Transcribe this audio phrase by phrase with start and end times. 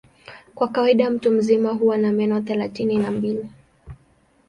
[0.55, 3.49] Kwa kawaida mtu mzima huwa na meno thelathini na mbili.